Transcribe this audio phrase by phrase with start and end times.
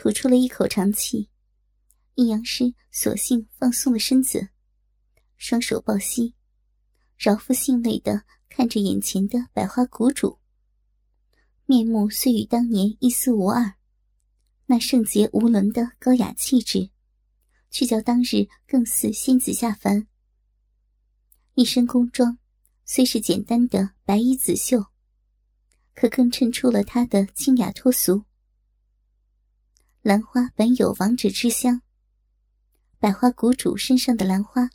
[0.00, 1.28] 吐出了一口长气，
[2.14, 4.48] 阴阳师索性放松了身子，
[5.36, 6.34] 双手抱膝，
[7.18, 10.38] 饶富兴味的看着眼前的百花谷主，
[11.66, 13.74] 面目虽与当年一丝无二，
[14.64, 16.88] 那圣洁无伦的高雅气质，
[17.70, 20.06] 却较当日更似仙子下凡。
[21.56, 22.38] 一身宫装
[22.86, 24.86] 虽是简单的白衣紫袖，
[25.94, 28.24] 可更衬出了她的清雅脱俗。
[30.02, 31.82] 兰花本有王者之香，
[32.98, 34.70] 百花谷主身上的兰花，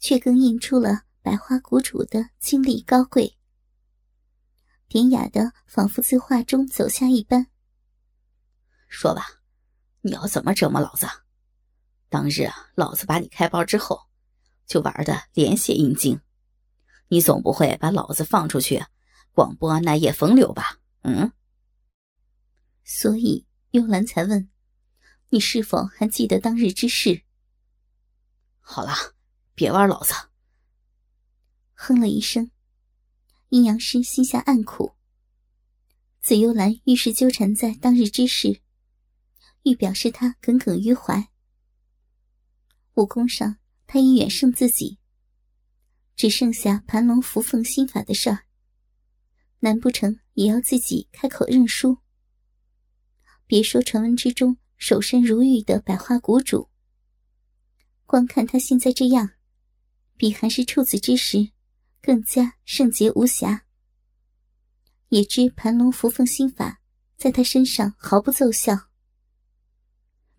[0.00, 3.38] 却更映出了百花谷主的经历高贵，
[4.88, 7.46] 典雅的仿佛自画中走下一般。
[8.88, 9.24] 说吧，
[10.00, 11.06] 你要怎么折磨老子？
[12.08, 14.08] 当日啊，老子把你开包之后，
[14.66, 16.20] 就玩的连血阴茎，
[17.06, 18.84] 你总不会把老子放出去
[19.30, 20.80] 广播那夜风流吧？
[21.02, 21.30] 嗯，
[22.82, 23.46] 所以。
[23.72, 24.50] 幽兰才问
[25.30, 27.22] ：“你是否还记得当日之事？”
[28.60, 28.92] 好了，
[29.54, 30.12] 别玩老子！
[31.72, 32.50] 哼了一声，
[33.48, 34.92] 阴阳师心下暗苦。
[36.20, 38.60] 紫幽兰愈是纠缠在当日之事，
[39.62, 41.30] 欲表示他耿耿于怀。
[42.94, 43.56] 武功上，
[43.86, 44.98] 他已远胜自己，
[46.14, 48.44] 只剩下盘龙伏凤心法的事儿。
[49.60, 52.01] 难不成也要自己开口认输？
[53.52, 56.70] 别说传闻之中守身如玉的百花谷主，
[58.06, 59.32] 光看他现在这样，
[60.16, 61.50] 比还是处子之时
[62.00, 63.66] 更加圣洁无瑕。
[65.10, 66.80] 也知盘龙伏凤心法
[67.18, 68.88] 在他身上毫不奏效。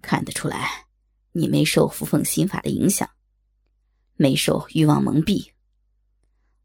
[0.01, 0.87] 看得出来，
[1.33, 3.07] 你没受伏凤心法的影响，
[4.15, 5.51] 没受欲望蒙蔽，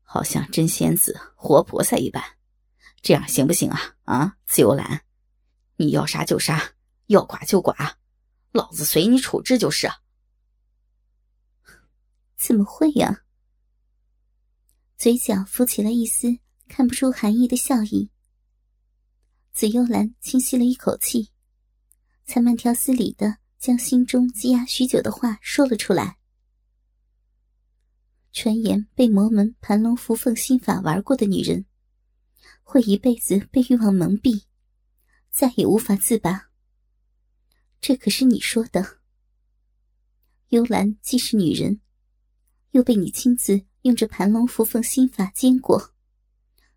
[0.00, 2.24] 好像真仙子活菩萨一般。
[3.02, 3.96] 这样行不行啊？
[4.04, 5.02] 啊，自由兰。
[5.78, 6.74] 你要杀就杀，
[7.06, 7.98] 要剐就剐，
[8.50, 9.88] 老子随你处置就是。
[12.36, 13.22] 怎么会呀？
[14.96, 18.10] 嘴角浮起了一丝看不出含义的笑意。
[19.52, 21.30] 紫幽兰轻吸了一口气，
[22.26, 26.18] 才慢条斯理的将心中积压许久的话说了出来。
[28.32, 31.64] 传言被魔门盘龙伏凤心法玩过的女人，
[32.64, 34.47] 会一辈子被欲望蒙蔽。
[35.38, 36.50] 再也无法自拔。
[37.80, 38.98] 这可是你说的。
[40.48, 41.80] 幽兰既是女人，
[42.72, 45.94] 又被你亲自用这盘龙伏凤心法煎过，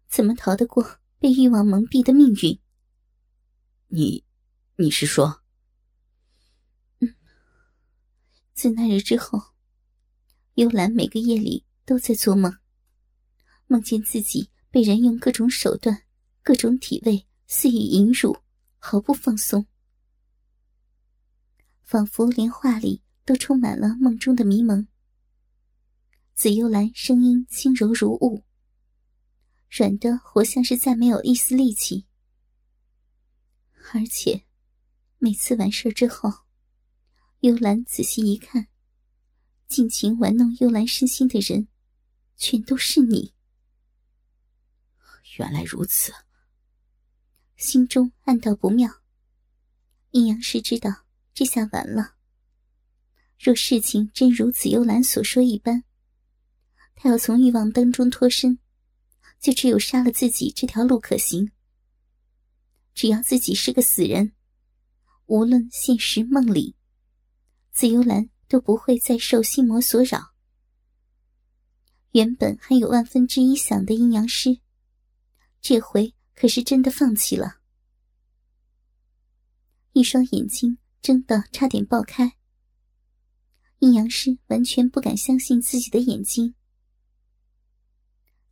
[0.08, 2.60] 怎么逃得过被欲望蒙蔽的命运？
[3.88, 4.24] 你，
[4.76, 5.42] 你是说？
[7.00, 7.16] 嗯。
[8.54, 9.42] 自那日之后，
[10.54, 12.56] 幽兰每个夜里都在做梦，
[13.66, 16.04] 梦见自己被人用各种手段、
[16.44, 18.38] 各种体位肆意淫辱。
[18.84, 19.68] 毫不放松，
[21.84, 24.88] 仿佛连话里都充满了梦中的迷蒙。
[26.34, 28.44] 紫幽兰声音轻柔如雾，
[29.70, 32.08] 软的活像是再没有一丝力气。
[33.94, 34.46] 而且，
[35.20, 36.32] 每次完事之后，
[37.42, 38.68] 幽兰仔细一看，
[39.68, 41.68] 尽情玩弄幽兰身心的人，
[42.36, 43.36] 全都是你。
[45.38, 46.12] 原来如此。
[47.62, 48.90] 心中暗道不妙。
[50.10, 52.16] 阴阳师知道这下完了。
[53.40, 55.84] 若事情真如紫幽兰所说一般，
[56.96, 58.58] 他要从欲望当中脱身，
[59.40, 61.52] 就只有杀了自己这条路可行。
[62.96, 64.34] 只要自己是个死人，
[65.28, 66.76] 无论现实梦里，
[67.72, 70.34] 紫幽兰都不会再受心魔所扰。
[72.14, 74.58] 原本还有万分之一想的阴阳师，
[75.62, 76.16] 这回。
[76.36, 77.60] 可是真的放弃了，
[79.94, 82.38] 一双眼睛睁得差点爆开。
[83.80, 86.56] 阴阳师完全不敢相信自己的眼睛。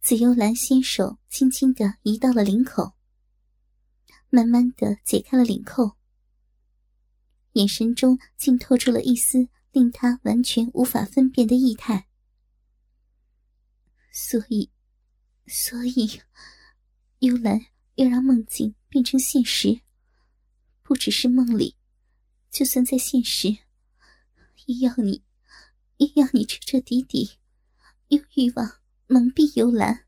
[0.01, 2.93] 紫幽兰纤手轻轻的移到了领口，
[4.29, 5.97] 慢慢的解开了领扣，
[7.53, 12.07] 眼神中竟透出了一丝令他完全无法分辨的异态。
[14.11, 14.71] 所以，
[15.45, 16.21] 所以，
[17.19, 17.67] 幽兰。
[17.95, 19.81] 要让梦境变成现实，
[20.83, 21.75] 不只是梦里，
[22.49, 23.49] 就算在现实，
[24.67, 25.21] 也要你，
[25.97, 27.31] 也要你彻彻底底
[28.07, 30.05] 用欲望蒙蔽幽兰。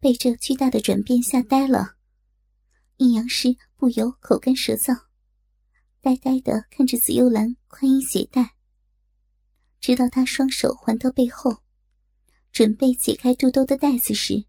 [0.00, 1.94] 被这巨大的转变吓呆了，
[2.96, 5.04] 阴阳师不由口干舌燥，
[6.00, 8.56] 呆呆的看着紫幽兰宽衣解带，
[9.78, 11.62] 直到他双手环到背后，
[12.50, 14.46] 准备解开肚兜的带子时，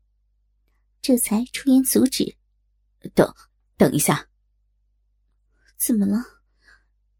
[1.08, 2.36] 这才出言阻止
[3.14, 3.32] ：“等，
[3.78, 4.28] 等一下。”
[5.78, 6.18] 怎么了？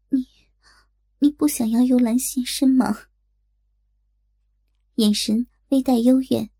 [0.08, 0.26] 你，
[1.20, 3.06] 你不想要幽兰现身吗？
[4.96, 6.50] 眼神微带幽怨，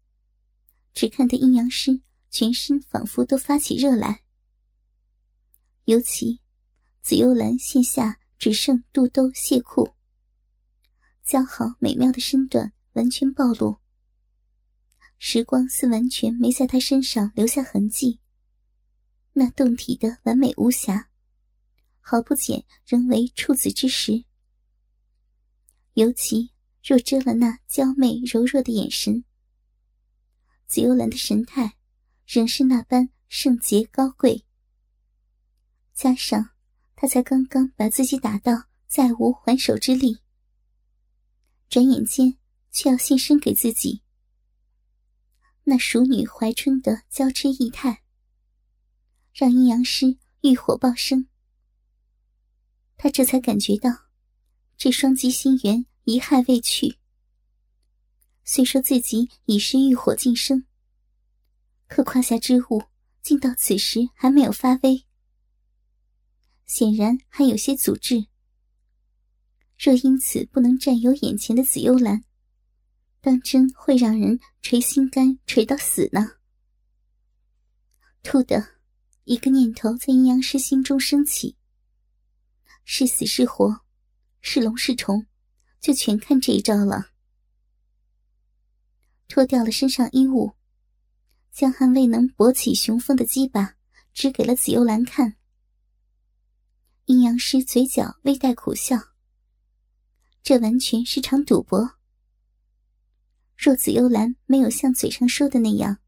[0.95, 2.01] 只看得阴阳师
[2.31, 4.23] 全身仿佛都发起热来。
[5.87, 6.41] 尤其
[7.03, 9.97] 紫幽兰现下只剩肚兜亵裤，
[11.27, 13.81] 姣好美妙的身段完全暴露，
[15.19, 18.21] 时光似完全没在他身上留下痕迹。
[19.33, 21.09] 那动体的完美无瑕。
[22.01, 24.25] 毫不减，仍为处子之时。
[25.95, 26.51] 尤其
[26.85, 29.25] 若遮了那娇媚柔弱的眼神，
[30.67, 31.77] 紫幽兰的神态
[32.27, 34.45] 仍是那般圣洁高贵。
[35.95, 36.51] 加上
[36.95, 40.19] 他才刚刚把自己打到再无还手之力，
[41.69, 42.39] 转眼间
[42.71, 44.03] 却要献身给自己，
[45.69, 48.05] 那熟女怀春的娇痴意态，
[49.35, 51.27] 让阴阳师欲火爆生。
[52.97, 53.91] 他这才感觉到，
[54.77, 56.99] 这双极心猿一害未去。
[58.45, 60.65] 虽说自己已是欲火晋升，
[61.89, 62.85] 可胯下之物
[63.21, 65.05] 竟到此时还没有发威，
[66.65, 68.29] 显然还有些阻滞。
[69.77, 72.23] 若因此不能占有眼前的紫幽兰，
[73.27, 76.35] 当真会让人捶心肝捶到死呢。
[78.23, 78.65] 突的
[79.25, 81.57] 一个念头在阴阳师心中升起。
[82.85, 83.81] 是死是活，
[84.41, 85.27] 是龙是虫，
[85.81, 87.11] 就全看这一招了。
[89.27, 90.53] 脱掉了身上衣物，
[91.51, 93.75] 将还未能勃起雄风的鸡巴
[94.15, 95.35] 指给了紫幽兰看。
[97.07, 98.97] 阴阳师嘴角微带苦笑，
[100.45, 101.96] 这完全是场赌博。
[103.57, 105.99] 若紫幽兰没有像嘴上说的那样，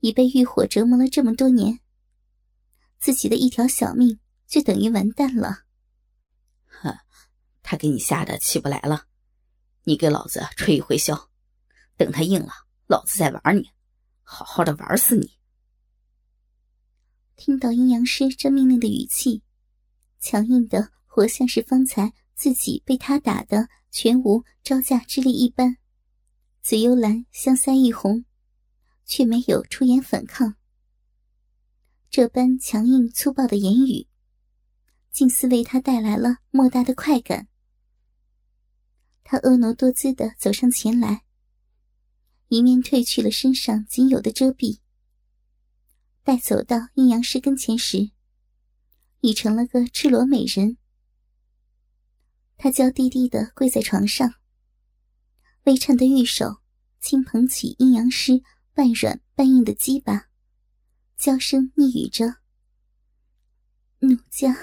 [0.00, 1.80] 已被欲火折磨了这么多年，
[2.98, 5.64] 自己的一条小命就等于完蛋了。
[6.66, 6.96] 哼
[7.62, 9.06] 他给你吓得起不来了，
[9.84, 11.28] 你给老子吹一回箫，
[11.96, 12.52] 等他硬了，
[12.86, 13.70] 老子再玩你，
[14.22, 15.32] 好好的玩死你！
[17.36, 19.42] 听到阴阳师这命令的语气，
[20.18, 25.76] 强硬的活像是方才自己被他打的全无招架之力一般。
[26.64, 28.24] 紫幽兰香腮一红，
[29.04, 30.54] 却没有出言反抗。
[32.08, 34.08] 这般强硬粗暴的言语，
[35.10, 37.48] 竟似为他带来了莫大的快感。
[39.22, 41.24] 他婀娜多姿的走上前来，
[42.48, 44.78] 一面褪去了身上仅有的遮蔽。
[46.22, 48.10] 待走到阴阳师跟前时，
[49.20, 50.78] 已成了个赤裸美人。
[52.56, 54.36] 他娇滴滴的跪在床上，
[55.64, 56.60] 微颤的玉手
[57.00, 58.42] 轻捧起阴阳师
[58.74, 60.28] 半软半硬的鸡巴，
[61.16, 62.36] 娇声腻语着
[64.00, 64.54] ：“奴家，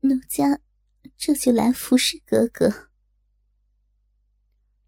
[0.00, 0.58] 奴家，
[1.18, 2.88] 这就来服侍哥哥。”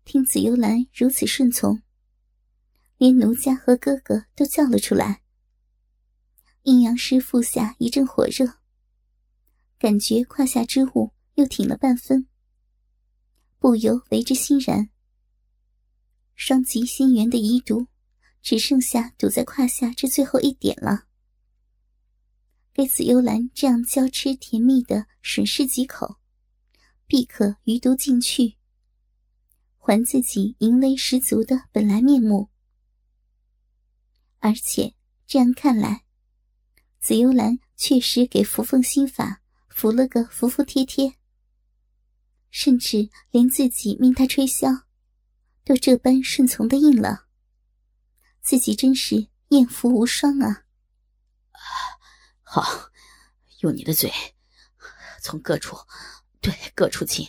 [0.05, 1.83] 听紫幽兰如此顺从，
[2.97, 5.23] 连奴家和哥哥都叫了出来。
[6.63, 8.61] 阴阳师腹下一阵火热，
[9.79, 12.27] 感觉胯下之物又挺了半分，
[13.59, 14.89] 不由为之欣然。
[16.35, 17.87] 双极心元的遗毒，
[18.43, 21.07] 只剩下堵在胯下这最后一点了。
[22.73, 26.17] 给紫幽兰这样娇痴甜蜜的吮舐几口，
[27.07, 28.57] 必可余毒尽去。
[29.77, 32.49] 还自己淫威十足的本来面目，
[34.39, 34.95] 而且
[35.27, 36.05] 这样看来，
[37.01, 41.15] 紫幽兰确实给扶凤心法服了个服服帖帖，
[42.49, 44.85] 甚至连自己命他吹箫，
[45.65, 47.27] 都这般顺从的应了。
[48.41, 50.65] 自己真是艳福无双啊！
[52.43, 52.91] 好，
[53.61, 54.13] 用你的嘴，
[55.21, 55.77] 从各处，
[56.41, 57.29] 对各处亲，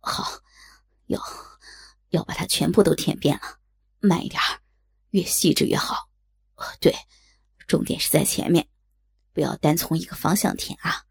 [0.00, 0.42] 好，
[1.06, 1.20] 要。
[2.10, 3.58] 要把它全部都舔遍了，
[4.00, 4.40] 慢一点，
[5.10, 6.08] 越细致越好。
[6.80, 6.96] 对，
[7.66, 8.66] 重点是在前面，
[9.34, 11.04] 不要单从一个方向舔啊。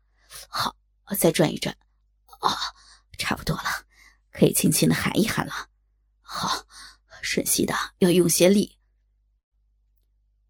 [0.49, 0.75] 好，
[1.15, 1.77] 再转一转。
[2.39, 2.57] 啊，
[3.19, 3.85] 差不多了，
[4.31, 5.69] 可以轻轻的喊一喊了。
[6.29, 6.67] 好，
[7.23, 8.77] 吮吸的要用些力。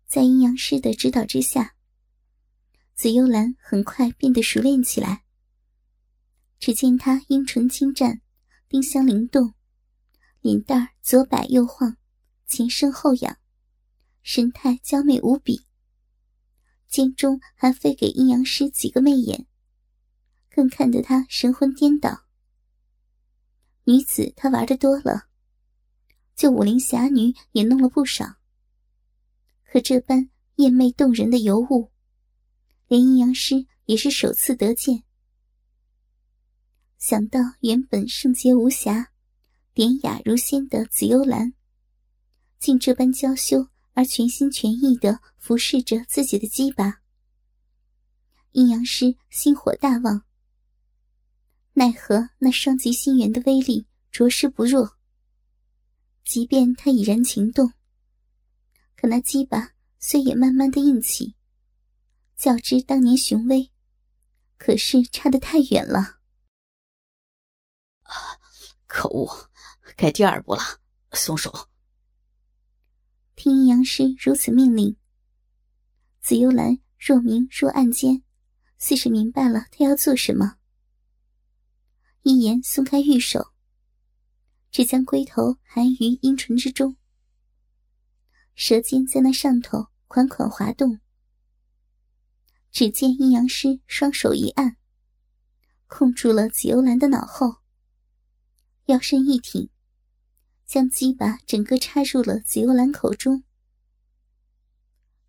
[0.08, 1.76] 在阴阳师的指导之下，
[2.96, 5.24] 紫幽兰很快变得熟练起来。
[6.60, 8.22] 只见她樱唇轻绽，
[8.68, 9.54] 丁香灵动，
[10.42, 11.96] 脸蛋儿左摆右晃，
[12.48, 13.38] 前伸后仰，
[14.24, 15.68] 神态娇媚无比。
[16.88, 19.46] 间中还飞给阴阳师几个媚眼，
[20.50, 22.24] 更看得他神魂颠倒。
[23.84, 25.28] 女子他玩的多了，
[26.38, 28.36] 就武林侠女也弄了不少。
[29.66, 31.92] 可这般艳媚动人的尤物，
[32.88, 35.04] 连阴阳师也是首次得见。
[37.00, 39.12] 想到原本圣洁无瑕、
[39.74, 41.54] 典雅如仙的紫幽兰，
[42.60, 47.02] 竟这般娇羞而全心全意的服侍着自己的鸡巴，
[48.52, 50.24] 阴阳师心火大旺。
[51.74, 54.97] 奈何那双极心源的威力着实不弱。
[56.28, 57.72] 即便他已然情动，
[58.98, 61.38] 可那鸡巴虽也慢慢的硬起，
[62.36, 63.72] 较之当年雄威，
[64.58, 66.20] 可是差得太远了。
[68.02, 68.14] 啊
[68.88, 69.50] 可恶，
[69.96, 70.62] 该第二步了，
[71.14, 71.70] 松手！
[73.36, 74.98] 听阴阳师如此命令，
[76.20, 78.22] 紫幽兰若明若暗间，
[78.78, 80.58] 似是明白了他要做什么。
[82.24, 83.54] 一言松开玉手，
[84.72, 86.96] 只将龟头含于阴唇之中，
[88.56, 91.00] 舌尖在那上头款款滑动。
[92.72, 94.78] 只见阴阳师双手一按，
[95.88, 97.58] 控住了紫幽兰的脑后。
[98.86, 99.70] 腰身一挺，
[100.66, 103.44] 将鸡巴整个插入了紫幽兰口中。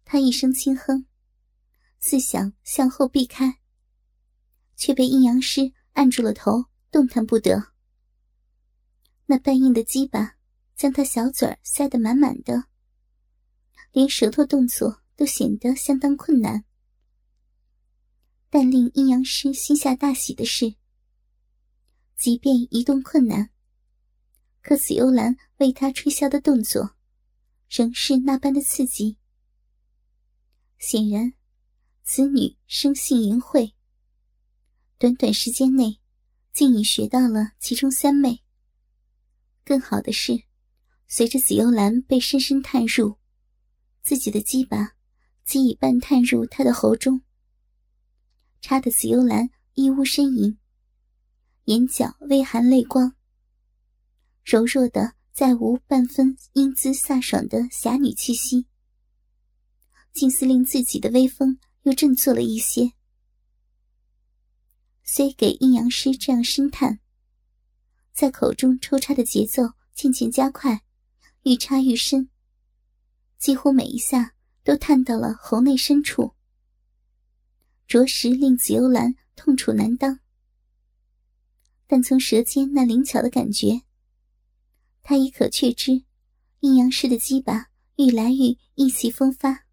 [0.04, 1.06] 他一声轻哼，
[2.00, 3.60] 似想向后避开，
[4.76, 7.72] 却被阴阳师按住了头，动弹不得。
[9.30, 10.36] 那半硬的鸡巴
[10.74, 12.64] 将他小嘴塞得满满的，
[13.92, 16.64] 连舌头动作都显得相当困难。
[18.48, 20.76] 但令阴阳师心下大喜的是。
[22.16, 23.50] 即便移动困难，
[24.62, 26.96] 可紫幽兰为他吹箫的动作，
[27.68, 29.18] 仍是那般的刺激。
[30.78, 31.34] 显然，
[32.02, 33.74] 此女生性淫秽，
[34.96, 36.00] 短短时间内，
[36.54, 38.42] 竟已学到了其中三昧。
[39.68, 40.44] 更好的是，
[41.08, 43.18] 随着紫幽兰被深深探入，
[44.02, 44.94] 自己的鸡巴
[45.44, 47.20] 即已半探入她的喉中，
[48.62, 50.56] 插得紫幽兰一呜呻吟。
[51.64, 53.14] 眼角微含泪光，
[54.42, 58.64] 柔弱的再无半分英姿飒爽的侠女气息，
[60.14, 62.92] 竟似令自己的威风又振作了一些。
[65.04, 67.00] 虽给阴阳师这样深探，
[68.18, 69.62] 在口中抽插的节奏
[69.94, 70.82] 渐渐加快，
[71.44, 72.28] 愈插愈深，
[73.38, 74.34] 几乎每一下
[74.64, 76.34] 都探到了喉内深处，
[77.86, 80.18] 着实令紫幽兰痛楚难当。
[81.86, 83.82] 但从舌尖那灵巧的感觉，
[85.04, 86.02] 他已可确知，
[86.58, 89.64] 阴阳师的鸡巴愈来愈意气风发。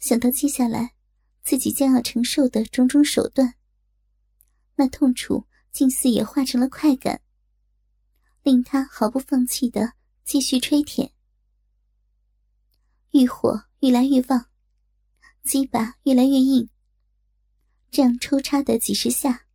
[0.00, 0.96] 想到接下来
[1.44, 3.54] 自己将要承受的种种手段，
[4.74, 7.20] 那痛楚竟似也化成了快感，
[8.42, 11.12] 令他毫不放弃的继续吹舔。
[13.12, 14.46] 欲火愈来愈旺，
[15.42, 16.68] 鸡巴越来越硬。
[17.90, 19.46] 这样抽插的几十下。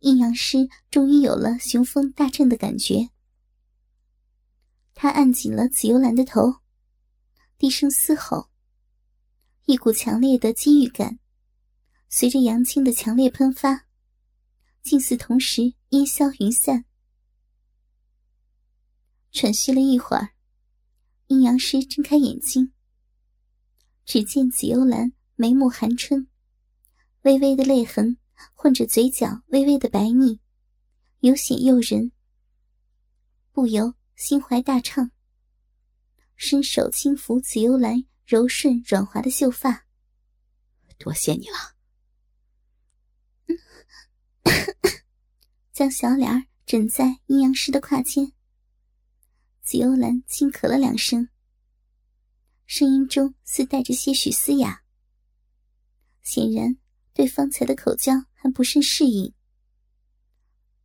[0.00, 3.10] 阴阳师终于有了雄风大振的感觉，
[4.94, 6.60] 他按紧了紫幽兰的头，
[7.58, 8.48] 低声嘶吼。
[9.66, 11.18] 一股强烈的机遇感，
[12.08, 13.87] 随着阳清的强烈喷发，
[14.82, 16.84] 竟似同时烟消云散。
[19.32, 20.30] 喘息了一会儿，
[21.26, 22.72] 阴阳师睁开眼睛，
[24.04, 26.28] 只见紫幽兰眉目含春，
[27.22, 28.18] 微微的泪痕。
[28.54, 30.38] 混着嘴角微微的白腻，
[31.18, 32.12] 有显诱人，
[33.50, 35.10] 不由心怀大畅。
[36.36, 39.86] 伸手轻抚紫幽兰柔顺软滑的秀发，
[40.98, 41.77] 多谢你了。
[45.78, 48.32] 将小脸儿枕在阴阳师的胯间，
[49.62, 51.28] 紫幽兰轻咳了两声，
[52.66, 54.82] 声音中似带着些许嘶哑，
[56.20, 56.76] 显然。
[57.12, 59.32] 对方才的口交还不甚适应，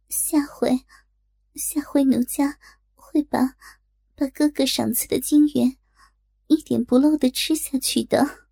[0.10, 0.86] 下回，
[1.56, 2.60] 下回奴家
[2.94, 3.56] 会把
[4.14, 5.76] 把哥哥赏赐的金元
[6.46, 8.48] 一点不漏的吃下去的。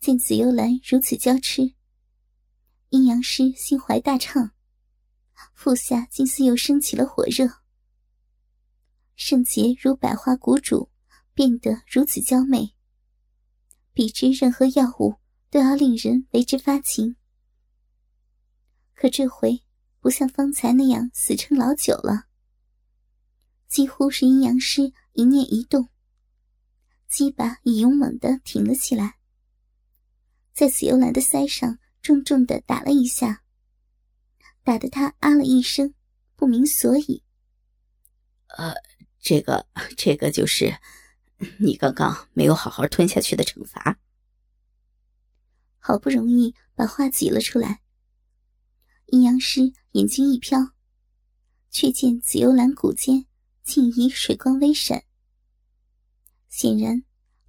[0.00, 1.74] 见紫幽兰如此娇痴，
[2.94, 4.52] 阴阳师心怀大畅，
[5.52, 7.50] 腹下竟似又升起了火热。
[9.16, 10.92] 圣洁如百花谷主，
[11.34, 12.76] 变得如此娇媚，
[13.92, 15.16] 比之任何药物
[15.50, 17.16] 都要令人为之发情。
[18.94, 19.64] 可这回
[19.98, 22.26] 不像方才那样死撑老久了，
[23.66, 25.88] 几乎是阴阳师一念一动，
[27.08, 29.16] 鸡巴已勇猛的挺了起来，
[30.52, 33.42] 在紫幽兰的腮上重重的打了一下，
[34.62, 35.94] 打得他啊了一声，
[36.36, 37.24] 不明所以。
[38.48, 38.74] 呃，
[39.18, 40.78] 这个，这个就是
[41.58, 43.98] 你刚刚没有好好吞下去的惩罚。
[45.78, 47.80] 好不容易把话挤了出来。
[49.06, 50.58] 阴阳师眼睛一飘，
[51.70, 53.24] 却见紫幽兰骨间
[53.62, 55.04] 竟已水光微闪。
[56.50, 57.02] 显然，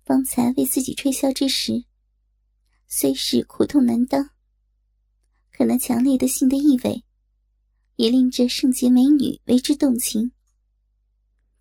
[0.06, 1.84] 方才为自己吹箫之时，
[2.88, 4.30] 虽是苦痛难当，
[5.58, 7.06] 可那强烈的性的意味，
[7.96, 10.34] 也令这圣洁美女为之动情。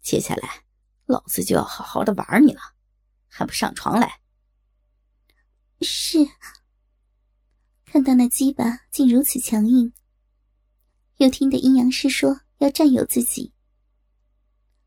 [0.03, 0.65] 接下来，
[1.07, 2.61] 老子就要好好的玩你了，
[3.29, 4.19] 还不上床来？
[5.81, 6.27] 是。
[7.85, 9.93] 看到那鸡巴竟如此强硬，
[11.19, 13.53] 又听得阴阳师说要占有自己，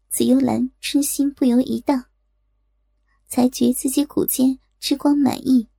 [0.10, 2.08] 紫幽兰春心不由一荡，
[3.30, 5.70] 才觉自己骨间之光满溢，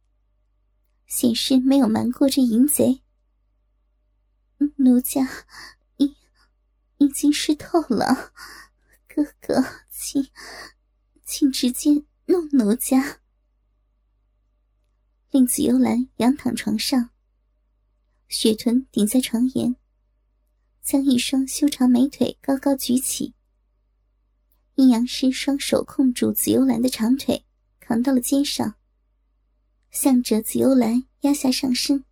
[1.06, 3.02] 显示没有瞒过这淫贼。
[4.76, 5.46] 奴家
[5.96, 6.16] 已
[6.98, 8.32] 已经湿透了，
[9.06, 10.28] 哥哥，请
[11.24, 13.20] 请直接弄奴家。
[15.30, 17.10] 令紫幽兰仰躺床上。
[18.28, 19.76] 雪臀顶在床沿，
[20.82, 23.34] 将一双修长美腿高高举起。
[24.74, 27.44] 阴阳师双手控住紫幽兰的长腿，
[27.80, 28.74] 扛到了肩上，
[29.90, 32.04] 向着紫幽兰压下上身。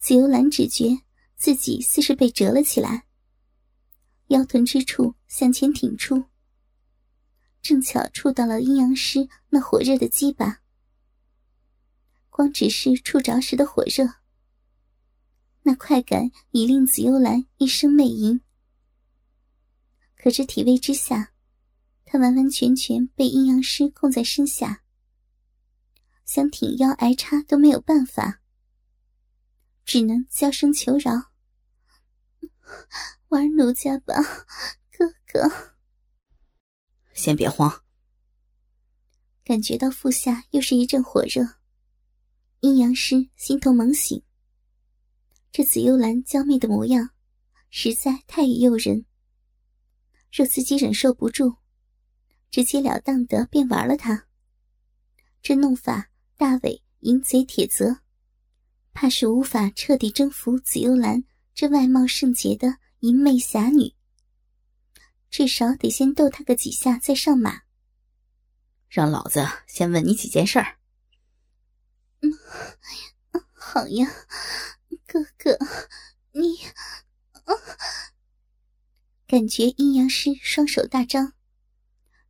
[0.00, 1.02] 紫幽兰只觉
[1.36, 3.04] 自己似是被折了起来，
[4.28, 6.24] 腰臀之处向前挺出，
[7.60, 10.62] 正巧触到了阴阳师那火热的鸡巴。
[12.30, 14.08] 光只是触着时的火热。
[15.64, 18.40] 那快感已令紫幽兰一声媚吟，
[20.16, 21.34] 可这体位之下，
[22.06, 24.82] 她完完全全被阴阳师控在身下，
[26.24, 28.40] 想挺腰挨插都没有办法，
[29.90, 31.10] 只能娇声求饶
[33.26, 34.14] ：“玩奴家吧，
[34.92, 35.74] 哥哥。”
[37.12, 37.82] 先别慌。
[39.42, 41.56] 感觉到腹下又是一阵火热，
[42.60, 44.22] 阴阳师心头猛醒。
[45.50, 47.10] 这紫幽兰娇媚的模样，
[47.68, 49.06] 实在太诱人。
[50.30, 51.56] 若自己忍受不住，
[52.48, 54.28] 直截了当的便玩了她。
[55.42, 58.02] 这弄法大伟淫贼铁则，
[59.00, 63.94] 怕是无法彻底征服紫幽兰这外貌圣洁的淫媚侠女。
[65.30, 67.62] 至少得先逗她个几下再上马。
[68.90, 70.76] 让老子先问你几件事儿。
[72.20, 72.30] 嗯，
[73.54, 74.06] 好呀。
[75.06, 75.58] 哥哥，
[76.32, 76.58] 你……
[79.26, 81.32] 感觉阴阳师双手大张，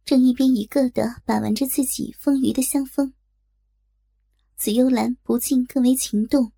[0.05, 3.13] 正一边一个的把玩着自己丰腴的香风。
[4.57, 6.53] 紫幽兰不禁更为情动。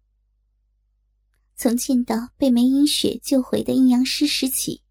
[1.54, 4.82] 从见到被梅影雪救回的阴阳师时起，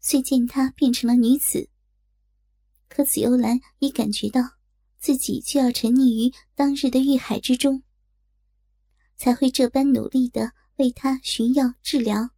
[0.00, 1.68] 虽见他变成了女子，
[2.88, 4.40] 可紫幽兰已感觉到
[4.98, 7.82] 自己就要沉溺于当日的欲海之中。
[9.16, 12.30] 才会这般努力的为他寻药治疗，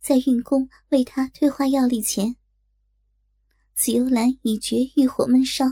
[0.00, 2.36] 在运功为他退化药力前，
[3.74, 5.66] 紫幽兰已觉欲火闷烧。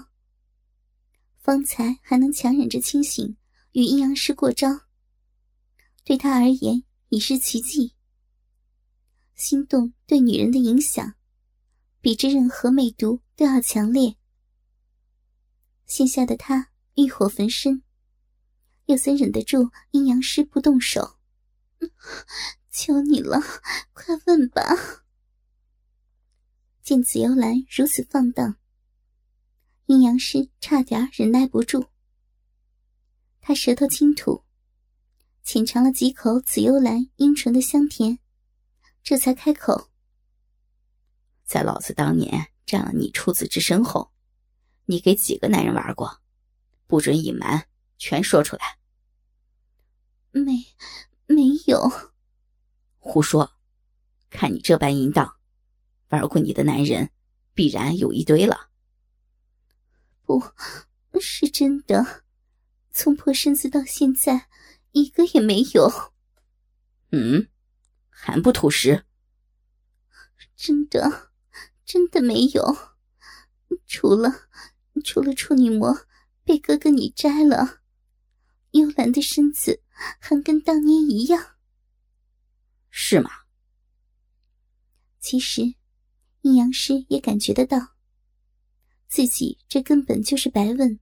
[1.39, 3.37] 方才还能强忍着清醒
[3.73, 4.69] 与阴阳师过招，
[6.05, 7.95] 对他而言已是奇迹。
[9.35, 11.15] 心动对女人的影响，
[12.01, 14.17] 比之任何美毒都要强烈。
[15.87, 17.83] 现下的他欲火焚身。
[18.87, 21.19] 又怎忍得住阴阳师不动手？
[22.71, 23.41] 求你了，
[23.93, 24.63] 快问吧！
[26.83, 28.57] 见紫幽兰如此放荡，
[29.87, 31.87] 阴阳师差点忍耐不住。
[33.41, 34.45] 他舌头轻吐，
[35.45, 38.19] 浅尝了几口紫幽兰阴唇的香甜，
[39.03, 39.91] 这才开口
[41.45, 44.13] ：“在老子当年占了你处子之身后，
[44.87, 46.21] 你给几个男人玩过？
[46.87, 47.67] 不准隐瞒！”
[47.99, 48.79] 全说出来。
[50.33, 50.67] 没，
[51.27, 52.13] 没有。
[52.99, 53.53] 胡说！
[54.31, 55.37] 看你这般淫荡，
[56.09, 57.11] 玩过你的男人
[57.55, 58.71] 必然有一堆了。
[60.25, 62.25] 不是真的，
[62.91, 64.49] 从破身子到现在，
[64.93, 65.91] 一个也没有。
[67.11, 67.49] 嗯，
[68.09, 69.05] 还不吐实？
[70.57, 71.33] 真的，
[71.85, 72.95] 真的没有。
[73.87, 74.49] 除了，
[75.05, 76.07] 除了处女膜
[76.45, 77.81] 被哥哥你摘了，
[78.71, 79.83] 幽兰的身子
[80.21, 81.57] 还跟当年一样，
[82.91, 83.31] 是吗？
[85.19, 85.75] 其实，
[86.43, 87.79] 阴阳师也感觉得到，
[89.09, 90.99] 自己这根本就是白问。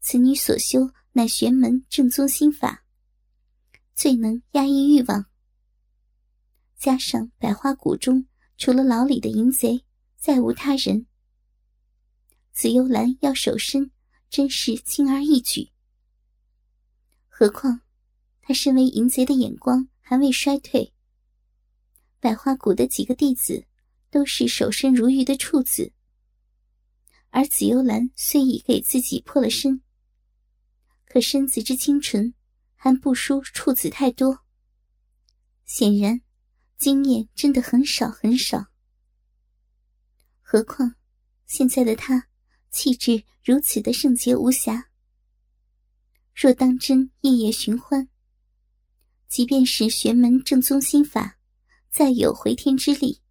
[0.00, 2.84] 此女所修乃玄门正宗心法，
[3.94, 5.26] 最能压抑欲望。
[6.76, 9.84] 加上百花谷中除了老李的淫贼，
[10.16, 11.06] 再无他人。
[12.52, 13.90] 紫幽兰要守身，
[14.30, 15.70] 真是轻而易举。
[17.28, 17.80] 何况，
[18.42, 20.92] 他身为淫贼的眼光还未衰退。
[22.20, 23.64] 百花谷的几个弟子
[24.10, 25.92] 都是守身如玉的处子，
[27.30, 29.80] 而紫幽兰虽已给自己破了身，
[31.08, 32.34] 可身子之清纯，
[32.74, 34.40] 还不输处子太多。
[35.64, 36.20] 显然，
[36.76, 38.66] 经验真的很少很少。
[40.40, 40.94] 何况，
[41.46, 42.28] 现在的他。
[42.70, 44.90] 气质如此的圣洁无瑕，
[46.34, 48.10] 若当真夜夜寻欢，
[49.26, 51.38] 即便是玄门正宗心法，
[51.88, 53.22] 再有回天之力，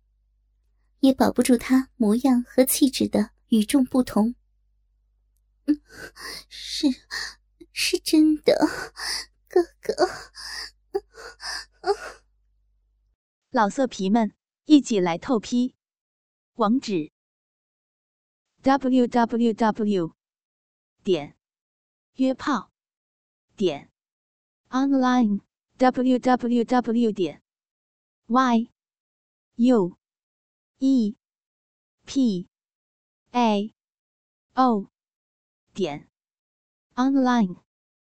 [1.02, 4.34] 也保不住他模样和气质的与众不同。
[6.50, 6.88] 是，
[7.80, 8.58] 是真的，
[9.48, 9.94] 哥哥。
[13.52, 14.34] 老色皮们，
[14.66, 15.76] 一起来透批，
[16.56, 17.12] 网址。
[18.63, 20.16] www.
[21.04, 21.38] 点
[22.16, 22.72] 约炮
[23.56, 23.92] 点
[24.70, 25.42] online
[25.78, 27.13] www.
[27.13, 27.44] 点
[28.26, 28.72] y
[29.56, 29.98] u
[30.80, 31.16] e
[32.06, 32.50] p
[33.32, 33.76] a
[34.56, 34.90] o
[35.76, 36.10] 点
[36.96, 37.67] online